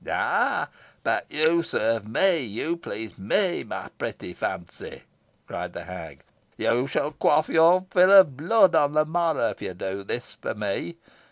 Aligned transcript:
"Ay, 0.09 0.65
but 1.03 1.27
you 1.29 1.61
serve 1.61 2.07
me 2.07 2.37
you 2.39 2.75
please 2.75 3.19
me, 3.19 3.63
my 3.63 3.87
pretty 3.99 4.33
Fancy," 4.33 5.03
cried 5.47 5.73
the 5.73 5.83
hag. 5.83 6.21
"You 6.57 6.87
shall 6.87 7.11
quaff 7.11 7.49
your 7.49 7.85
fill 7.91 8.11
of 8.11 8.35
blood 8.35 8.73
on 8.73 8.93
the 8.93 9.05
morrow, 9.05 9.49
if 9.51 9.61
you 9.61 9.75
do 9.75 10.03
this 10.03 10.33
for 10.41 10.55
me. 10.55 10.97